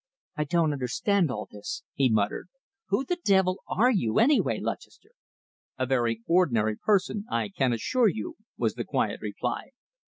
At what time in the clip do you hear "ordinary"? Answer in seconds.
6.25-6.75